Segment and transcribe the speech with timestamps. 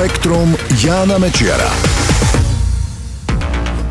[0.00, 1.68] Spektrum Jána Mečiara.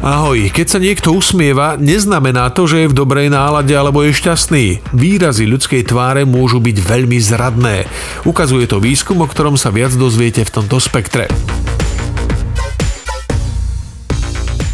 [0.01, 4.82] Ahoj, keď sa niekto usmieva, neznamená to, že je v dobrej nálade alebo je šťastný.
[4.90, 7.85] Výrazy ľudskej tváre môžu byť veľmi zradné.
[8.25, 11.30] Ukazuje to výskum, o ktorom sa viac dozviete v tomto spektre.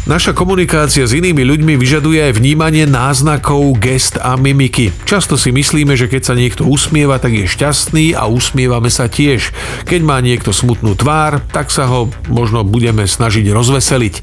[0.06, 4.94] Naša komunikácia s inými ľuďmi vyžaduje aj vnímanie náznakov, gest a mimiky.
[5.02, 9.50] Často si myslíme, že keď sa niekto usmieva, tak je šťastný a usmievame sa tiež.
[9.82, 14.14] Keď má niekto smutnú tvár, tak sa ho možno budeme snažiť rozveseliť.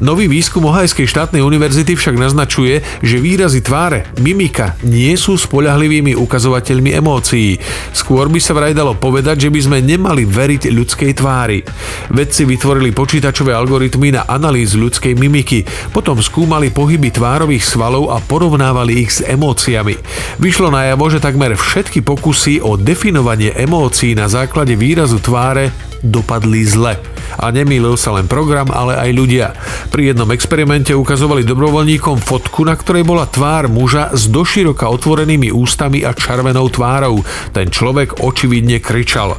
[0.00, 6.96] Nový výskum Ohajskej štátnej univerzity však naznačuje, že výrazy tváre, mimika nie sú spolahlivými ukazovateľmi
[6.96, 7.60] emócií.
[7.92, 11.60] Skôr by sa vraj dalo povedať, že by sme nemali veriť ľudskej tvári.
[12.08, 18.22] Vedci vytvorili počítačové algoritmy na analýzu ľudskej mimiky mimiky, potom skúmali pohyby tvárových svalov a
[18.22, 19.98] porovnávali ich s emóciami.
[20.38, 25.74] Vyšlo najavo, že takmer všetky pokusy o definovanie emócií na základe výrazu tváre
[26.06, 27.15] dopadli zle.
[27.40, 29.46] A nemýlil sa len program, ale aj ľudia.
[29.92, 36.04] Pri jednom experimente ukazovali dobrovoľníkom fotku, na ktorej bola tvár muža s doširoka otvorenými ústami
[36.04, 37.20] a červenou tvárou.
[37.52, 39.36] Ten človek očividne kričal.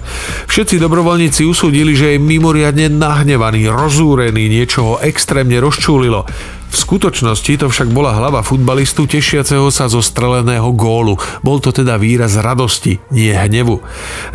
[0.50, 6.26] Všetci dobrovoľníci usúdili, že je mimoriadne nahnevaný, rozúrený, niečo ho extrémne rozčúlilo.
[6.68, 11.16] V skutočnosti to však bola hlava futbalistu tešiaceho sa zo streleného gólu.
[11.40, 13.80] Bol to teda výraz radosti, nie hnevu.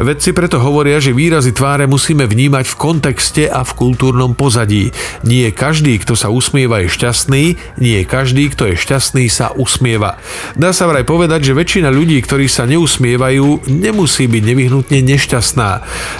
[0.00, 4.92] Vedci preto hovoria, že výrazy tváre musíme vnímať v kontexte a v kultúrnom pozadí.
[5.24, 7.44] Nie každý, kto sa usmieva, je šťastný,
[7.80, 10.16] nie každý, kto je šťastný, sa usmieva.
[10.56, 15.70] Dá sa vraj povedať, že väčšina ľudí, ktorí sa neusmievajú, nemusí byť nevyhnutne nešťastná.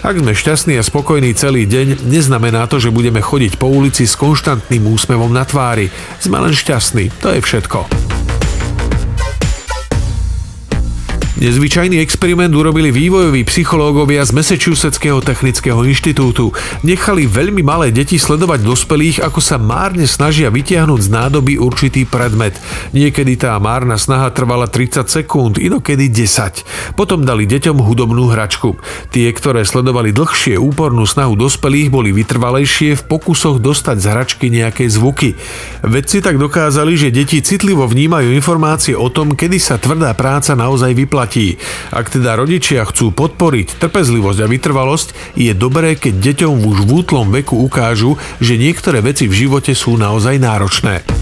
[0.05, 4.17] Ak sme šťastní a spokojní celý deň, neznamená to, že budeme chodiť po ulici s
[4.17, 5.89] konštantným úsmevom na tvári.
[6.23, 8.12] Sme len šťastní, to je všetko.
[11.43, 16.55] Nezvyčajný experiment urobili vývojoví psychológovia z Massachusettského technického inštitútu.
[16.87, 22.55] Nechali veľmi malé deti sledovať dospelých, ako sa márne snažia vytiahnuť z nádoby určitý predmet.
[22.95, 26.95] Niekedy tá márna snaha trvala 30 sekúnd, inokedy 10.
[26.95, 28.79] Potom dali deťom hudobnú hračku.
[29.11, 34.87] Tie, ktoré sledovali dlhšie úpornú snahu dospelých, boli vytrvalejšie v pokusoch dostať z hračky nejaké
[34.87, 35.35] zvuky.
[35.83, 40.95] Vedci tak dokázali, že deti citlivo vnímajú informácie o tom, kedy sa tvrdá práca naozaj
[40.95, 41.57] vyplatí platí.
[41.89, 45.09] Ak teda rodičia chcú podporiť trpezlivosť a vytrvalosť,
[45.41, 49.97] je dobré, keď deťom už v útlom veku ukážu, že niektoré veci v živote sú
[49.97, 51.22] naozaj náročné.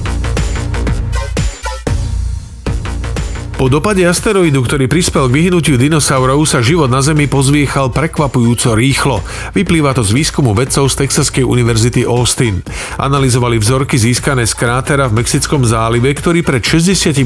[3.60, 9.21] Po dopade asteroidu, ktorý prispel k vyhnutiu dinosaurov, sa život na Zemi pozviechal prekvapujúco rýchlo.
[9.53, 12.65] Vyplýva to z výskumu vedcov z Texaskej univerzity Austin.
[12.97, 17.21] Analizovali vzorky získané z krátera v Mexickom zálive, ktorý pred 66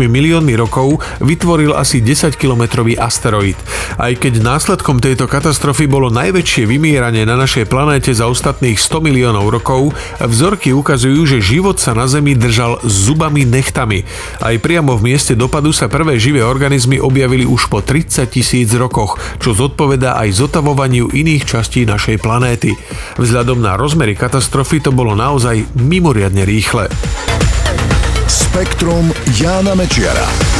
[0.00, 3.60] miliónmi rokov vytvoril asi 10-kilometrový asteroid.
[4.00, 9.52] Aj keď následkom tejto katastrofy bolo najväčšie vymieranie na našej planéte za ostatných 100 miliónov
[9.52, 14.08] rokov, vzorky ukazujú, že život sa na Zemi držal zubami nechtami.
[14.40, 19.18] Aj priamo v mieste dopadu sa prvé živé organizmy objavili už po 30 tisíc rokoch,
[19.42, 22.78] čo zodpovedá aj zotavovaniu iných častí našej planéty.
[23.18, 26.86] Vzhľadom na rozmery katastrofy to bolo naozaj mimoriadne rýchle.
[28.30, 30.53] Spektrum Jána Mečiara.